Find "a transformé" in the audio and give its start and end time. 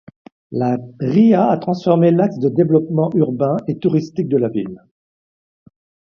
1.51-2.09